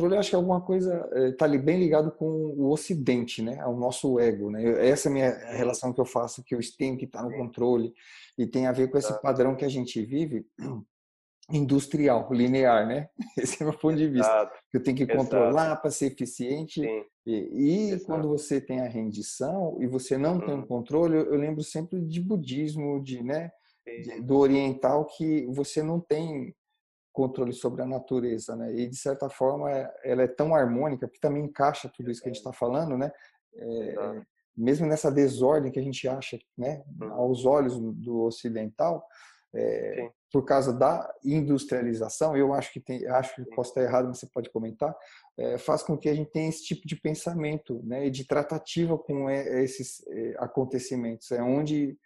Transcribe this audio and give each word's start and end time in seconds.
controle, 0.00 0.16
acho 0.16 0.30
que 0.30 0.34
é 0.34 0.38
alguma 0.38 0.60
coisa 0.60 1.08
está 1.28 1.44
ali 1.44 1.58
bem 1.58 1.78
ligado 1.78 2.10
com 2.12 2.26
o 2.26 2.70
Ocidente, 2.70 3.42
né? 3.42 3.60
Ao 3.60 3.76
nosso 3.76 4.18
ego, 4.18 4.50
né? 4.50 4.88
Essa 4.88 5.08
é 5.08 5.10
a 5.10 5.12
minha 5.12 5.30
relação 5.56 5.92
que 5.92 6.00
eu 6.00 6.04
faço, 6.04 6.42
que 6.42 6.54
eu 6.54 6.60
tenho 6.78 6.96
que 6.96 7.04
estar 7.04 7.22
no 7.22 7.32
controle 7.32 7.92
e 8.38 8.46
tem 8.46 8.66
a 8.66 8.72
ver 8.72 8.90
com 8.90 8.98
esse 8.98 9.12
padrão 9.20 9.54
que 9.54 9.64
a 9.64 9.68
gente 9.68 10.02
vive 10.02 10.46
industrial, 11.52 12.32
linear, 12.32 12.86
né? 12.86 13.08
Esse 13.36 13.62
é 13.62 13.66
o 13.66 13.70
meu 13.70 13.78
ponto 13.78 13.96
de 13.96 14.08
vista. 14.08 14.50
Eu 14.72 14.82
tenho 14.82 14.96
que 14.96 15.06
controlar 15.06 15.76
para 15.76 15.90
ser 15.90 16.06
eficiente. 16.06 16.80
E, 17.26 17.92
e 17.92 18.00
quando 18.00 18.28
você 18.28 18.60
tem 18.60 18.80
a 18.80 18.88
rendição 18.88 19.76
e 19.80 19.86
você 19.86 20.16
não 20.16 20.40
tem 20.40 20.54
um 20.54 20.66
controle, 20.66 21.16
eu, 21.16 21.26
eu 21.26 21.38
lembro 21.38 21.62
sempre 21.62 22.00
de 22.00 22.20
budismo, 22.20 23.02
de, 23.02 23.22
né? 23.22 23.50
De, 23.84 24.20
do 24.20 24.36
oriental 24.36 25.06
que 25.06 25.46
você 25.46 25.82
não 25.82 26.00
tem 26.00 26.54
controle 27.12 27.52
sobre 27.52 27.82
a 27.82 27.86
natureza, 27.86 28.56
né? 28.56 28.72
E 28.74 28.88
de 28.88 28.96
certa 28.96 29.28
forma 29.28 29.70
ela 30.04 30.22
é 30.22 30.28
tão 30.28 30.54
harmônica, 30.54 31.06
porque 31.06 31.20
também 31.20 31.44
encaixa 31.44 31.90
tudo 31.94 32.10
isso 32.10 32.20
que 32.20 32.28
a 32.28 32.32
gente 32.32 32.38
está 32.38 32.52
falando, 32.52 32.96
né? 32.96 33.10
É, 33.54 34.22
mesmo 34.56 34.86
nessa 34.86 35.10
desordem 35.10 35.72
que 35.72 35.78
a 35.78 35.82
gente 35.82 36.06
acha, 36.06 36.38
né? 36.56 36.82
Uhum. 37.00 37.12
Aos 37.12 37.44
olhos 37.44 37.78
do 37.78 38.22
ocidental, 38.22 39.04
é, 39.54 40.10
por 40.32 40.44
causa 40.44 40.72
da 40.72 41.12
industrialização, 41.24 42.36
eu 42.36 42.52
acho 42.54 42.72
que 42.72 42.80
tem, 42.80 43.04
acho 43.08 43.34
que 43.34 43.44
posso 43.54 43.70
estar 43.70 43.82
errado, 43.82 44.06
mas 44.06 44.18
você 44.18 44.28
pode 44.32 44.48
comentar, 44.50 44.94
é, 45.36 45.58
faz 45.58 45.82
com 45.82 45.98
que 45.98 46.08
a 46.08 46.14
gente 46.14 46.30
tenha 46.30 46.48
esse 46.48 46.62
tipo 46.62 46.86
de 46.86 46.94
pensamento, 46.94 47.82
né? 47.84 48.08
De 48.10 48.24
tratativa 48.24 48.96
com 48.96 49.28
esses 49.28 50.06
é, 50.08 50.34
acontecimentos, 50.38 51.30
é 51.32 51.42
onde 51.42 51.98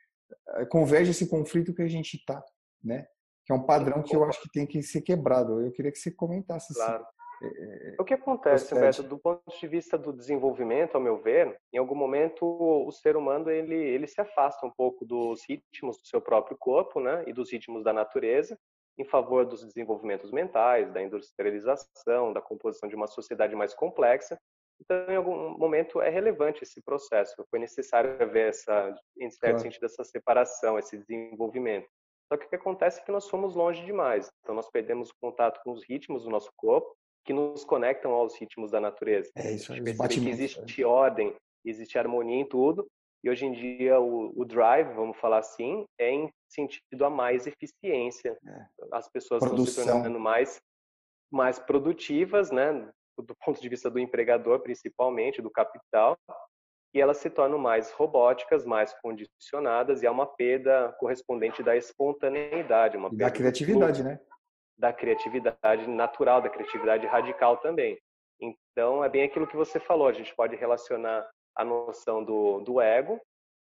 é, 0.56 0.64
converge 0.66 1.10
esse 1.10 1.26
conflito 1.28 1.74
que 1.74 1.82
a 1.82 1.88
gente 1.88 2.16
está, 2.16 2.42
né? 2.82 3.06
Que 3.44 3.52
é 3.52 3.54
um 3.54 3.64
padrão 3.64 4.02
que 4.02 4.16
eu 4.16 4.24
acho 4.24 4.40
que 4.42 4.50
tem 4.50 4.66
que 4.66 4.82
ser 4.82 5.02
quebrado. 5.02 5.60
Eu 5.60 5.72
queria 5.72 5.92
que 5.92 5.98
você 5.98 6.10
comentasse. 6.10 6.74
Claro. 6.74 7.04
É, 7.42 7.96
o 7.98 8.04
que 8.04 8.14
acontece, 8.14 8.74
Beto, 8.74 9.02
do 9.02 9.18
ponto 9.18 9.42
de 9.58 9.66
vista 9.66 9.98
do 9.98 10.12
desenvolvimento, 10.12 10.94
ao 10.94 11.00
meu 11.00 11.20
ver, 11.20 11.58
em 11.72 11.78
algum 11.78 11.94
momento 11.94 12.46
o 12.46 12.90
ser 12.92 13.16
humano 13.16 13.50
ele, 13.50 13.74
ele 13.74 14.06
se 14.06 14.20
afasta 14.20 14.64
um 14.66 14.70
pouco 14.70 15.04
dos 15.04 15.42
ritmos 15.48 15.98
do 15.98 16.06
seu 16.06 16.20
próprio 16.20 16.56
corpo, 16.56 17.00
né, 17.00 17.24
e 17.26 17.32
dos 17.32 17.52
ritmos 17.52 17.82
da 17.82 17.92
natureza, 17.92 18.58
em 18.96 19.04
favor 19.04 19.44
dos 19.44 19.64
desenvolvimentos 19.64 20.30
mentais, 20.30 20.90
da 20.92 21.02
industrialização, 21.02 22.32
da 22.32 22.40
composição 22.40 22.88
de 22.88 22.94
uma 22.94 23.08
sociedade 23.08 23.54
mais 23.54 23.74
complexa. 23.74 24.38
Então, 24.80 25.06
em 25.08 25.16
algum 25.16 25.58
momento 25.58 26.00
é 26.00 26.08
relevante 26.08 26.62
esse 26.62 26.80
processo. 26.82 27.44
Foi 27.50 27.58
necessário 27.58 28.20
haver 28.22 28.48
essa, 28.48 28.94
em 29.18 29.30
certo 29.30 29.40
claro. 29.40 29.58
sentido, 29.58 29.86
essa 29.86 30.04
separação, 30.04 30.78
esse 30.78 30.98
desenvolvimento. 30.98 31.88
Só 32.28 32.38
que 32.38 32.46
o 32.46 32.48
que 32.48 32.56
acontece 32.56 33.00
é 33.00 33.04
que 33.04 33.12
nós 33.12 33.28
fomos 33.28 33.54
longe 33.54 33.84
demais. 33.84 34.30
Então 34.40 34.54
nós 34.54 34.70
perdemos 34.70 35.12
contato 35.20 35.60
com 35.62 35.72
os 35.72 35.84
ritmos 35.84 36.24
do 36.24 36.30
nosso 36.30 36.50
corpo, 36.56 36.94
que 37.24 37.32
nos 37.32 37.64
conectam 37.64 38.12
aos 38.12 38.38
ritmos 38.38 38.70
da 38.70 38.80
natureza. 38.80 39.30
É 39.36 39.52
isso, 39.52 39.72
a 39.72 39.76
gente 39.76 39.84
percebe 39.84 40.20
que 40.20 40.28
existe 40.28 40.82
é. 40.82 40.86
ordem, 40.86 41.34
existe 41.64 41.98
harmonia 41.98 42.36
em 42.36 42.46
tudo. 42.46 42.86
E 43.22 43.30
hoje 43.30 43.46
em 43.46 43.52
dia 43.52 43.98
o, 43.98 44.38
o, 44.38 44.44
drive, 44.44 44.92
vamos 44.92 45.16
falar 45.16 45.38
assim, 45.38 45.86
é 45.98 46.10
em 46.10 46.30
sentido 46.46 47.06
a 47.06 47.10
mais 47.10 47.46
eficiência. 47.46 48.36
É. 48.46 48.66
As 48.92 49.08
pessoas 49.08 49.40
Produção. 49.40 49.64
estão 49.64 49.84
se 49.84 49.90
tornando 49.90 50.20
mais 50.20 50.60
mais 51.32 51.58
produtivas, 51.58 52.52
né? 52.52 52.88
Do 53.18 53.34
ponto 53.44 53.60
de 53.60 53.68
vista 53.68 53.90
do 53.90 53.98
empregador, 53.98 54.60
principalmente, 54.60 55.42
do 55.42 55.50
capital, 55.50 56.16
e 56.94 57.00
elas 57.00 57.16
se 57.16 57.28
tornam 57.28 57.58
mais 57.58 57.90
robóticas, 57.90 58.64
mais 58.64 58.94
condicionadas 59.02 60.02
e 60.02 60.06
há 60.06 60.12
uma 60.12 60.26
perda 60.26 60.94
correspondente 60.98 61.62
da 61.62 61.76
espontaneidade, 61.76 62.96
uma 62.96 63.10
da 63.10 63.30
criatividade, 63.30 64.04
né? 64.04 64.20
Da 64.78 64.92
criatividade 64.92 65.88
natural, 65.88 66.40
da 66.40 66.48
criatividade 66.48 67.04
radical 67.06 67.56
também. 67.56 67.98
Então, 68.40 69.04
é 69.04 69.08
bem 69.08 69.24
aquilo 69.24 69.46
que 69.46 69.56
você 69.56 69.80
falou, 69.80 70.06
a 70.06 70.12
gente 70.12 70.34
pode 70.34 70.54
relacionar 70.54 71.28
a 71.56 71.64
noção 71.64 72.22
do, 72.22 72.60
do 72.60 72.80
ego 72.80 73.20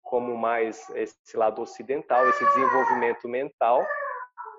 como 0.02 0.36
mais 0.36 0.88
esse 0.90 1.36
lado 1.36 1.60
ocidental, 1.60 2.26
esse 2.28 2.44
desenvolvimento 2.44 3.28
mental, 3.28 3.86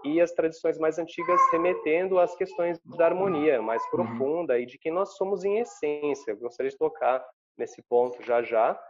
e 0.04 0.22
as 0.22 0.32
tradições 0.32 0.78
mais 0.78 0.98
antigas 0.98 1.40
remetendo 1.52 2.20
às 2.20 2.36
questões 2.36 2.80
da 2.98 3.06
harmonia 3.06 3.62
mais 3.62 3.84
uhum. 3.86 3.90
profunda 3.90 4.60
e 4.60 4.66
de 4.66 4.78
que 4.78 4.90
nós 4.90 5.16
somos 5.16 5.44
em 5.44 5.60
essência. 5.60 6.32
Eu 6.32 6.38
gostaria 6.38 6.72
de 6.72 6.78
tocar 6.78 7.24
nesse 7.58 7.82
ponto 7.84 8.24
já 8.24 8.42
já. 8.42 8.82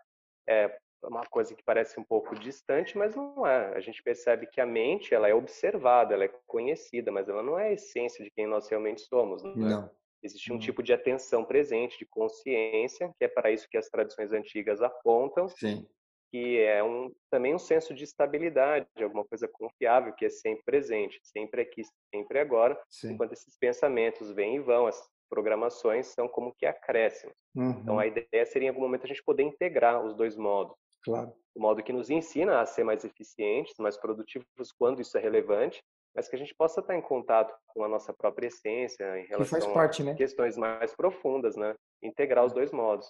É 0.47 0.77
uma 1.03 1.25
coisa 1.25 1.55
que 1.55 1.63
parece 1.63 1.99
um 1.99 2.03
pouco 2.03 2.35
distante, 2.35 2.97
mas 2.97 3.15
não 3.15 3.45
é. 3.45 3.75
A 3.75 3.79
gente 3.79 4.03
percebe 4.03 4.47
que 4.47 4.61
a 4.61 4.65
mente 4.65 5.13
ela 5.13 5.27
é 5.27 5.33
observada, 5.33 6.13
ela 6.13 6.25
é 6.25 6.33
conhecida, 6.45 7.11
mas 7.11 7.27
ela 7.27 7.41
não 7.41 7.57
é 7.57 7.69
a 7.69 7.73
essência 7.73 8.23
de 8.23 8.31
quem 8.31 8.45
nós 8.45 8.67
realmente 8.67 9.01
somos. 9.01 9.43
Não. 9.43 9.51
É? 9.51 9.69
não. 9.69 9.91
Existe 10.23 10.53
um 10.53 10.59
tipo 10.59 10.83
de 10.83 10.93
atenção 10.93 11.43
presente, 11.43 11.97
de 11.97 12.05
consciência, 12.05 13.11
que 13.17 13.25
é 13.25 13.27
para 13.27 13.49
isso 13.49 13.67
que 13.67 13.77
as 13.77 13.89
tradições 13.89 14.31
antigas 14.31 14.79
apontam. 14.79 15.49
Sim. 15.49 15.87
Que 16.31 16.59
é 16.59 16.83
um, 16.83 17.11
também 17.29 17.55
um 17.55 17.59
senso 17.59 17.93
de 17.93 18.03
estabilidade, 18.03 18.87
alguma 19.01 19.25
coisa 19.25 19.47
confiável, 19.47 20.13
que 20.13 20.25
é 20.25 20.29
sempre 20.29 20.63
presente, 20.63 21.19
sempre 21.23 21.61
aqui, 21.61 21.81
sempre 22.13 22.39
agora, 22.39 22.79
Sim. 22.87 23.13
enquanto 23.13 23.33
esses 23.33 23.57
pensamentos 23.57 24.31
vêm 24.31 24.57
e 24.57 24.59
vão, 24.59 24.85
as 24.85 25.09
programações 25.31 26.07
são 26.07 26.27
como 26.27 26.53
que 26.53 26.65
acréscimos. 26.65 27.35
Uhum. 27.55 27.71
Então 27.71 27.97
a 27.97 28.05
ideia 28.05 28.45
seria 28.45 28.67
em 28.67 28.69
algum 28.69 28.81
momento 28.81 29.05
a 29.05 29.07
gente 29.07 29.23
poder 29.23 29.43
integrar 29.43 30.03
os 30.03 30.13
dois 30.13 30.35
modos. 30.35 30.75
Claro. 31.03 31.33
O 31.55 31.61
modo 31.61 31.81
que 31.81 31.93
nos 31.93 32.09
ensina 32.09 32.59
a 32.59 32.65
ser 32.65 32.83
mais 32.83 33.05
eficientes, 33.05 33.73
mais 33.79 33.97
produtivos 33.97 34.71
quando 34.77 35.01
isso 35.01 35.17
é 35.17 35.21
relevante, 35.21 35.81
mas 36.13 36.27
que 36.27 36.35
a 36.35 36.39
gente 36.39 36.53
possa 36.53 36.81
estar 36.81 36.95
em 36.95 37.01
contato 37.01 37.53
com 37.67 37.83
a 37.83 37.87
nossa 37.87 38.13
própria 38.13 38.47
essência 38.47 39.17
em 39.17 39.25
relação 39.27 39.73
parte, 39.73 40.01
a 40.01 40.05
né? 40.05 40.15
questões 40.15 40.57
mais 40.57 40.93
profundas, 40.93 41.55
né? 41.55 41.73
Integrar 42.03 42.45
os 42.45 42.51
dois 42.51 42.71
modos. 42.71 43.09